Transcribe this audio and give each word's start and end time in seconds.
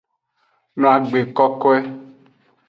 No 0.79 0.87
agbe 0.95 1.19
kokoe. 1.35 1.79